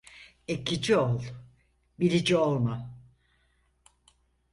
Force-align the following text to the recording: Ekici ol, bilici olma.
Ekici 0.53 0.95
ol, 1.01 1.21
bilici 1.99 2.37
olma. 2.39 2.79